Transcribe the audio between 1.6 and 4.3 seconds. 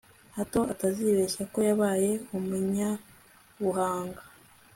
yabaye umunyabuhanga